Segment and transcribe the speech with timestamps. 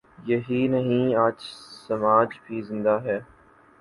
[0.25, 1.37] یہی نہیں، آج
[1.87, 3.19] سماج بھی زندہ ہے۔